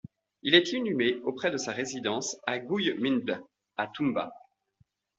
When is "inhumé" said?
0.73-1.17